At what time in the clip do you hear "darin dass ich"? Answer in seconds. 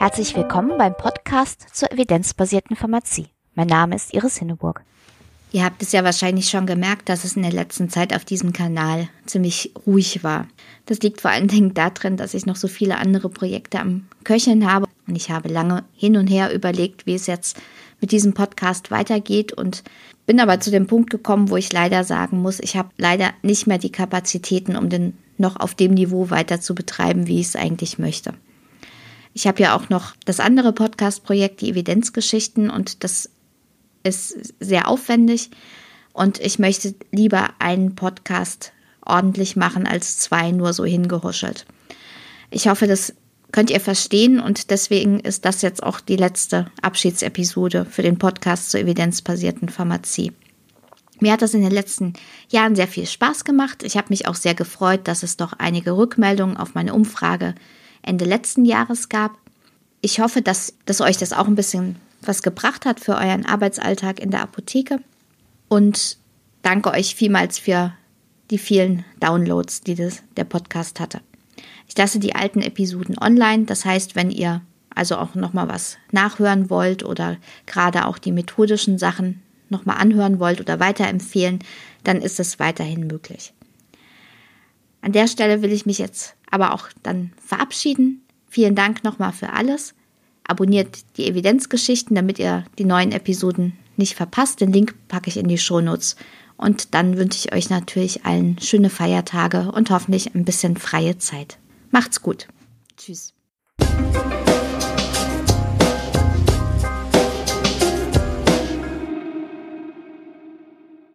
11.74-12.46